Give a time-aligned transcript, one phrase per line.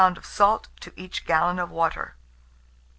[0.01, 2.15] of salt to each gallon of water.